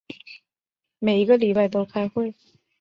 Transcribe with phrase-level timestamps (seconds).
[0.97, 2.33] 每一个礼拜都开会。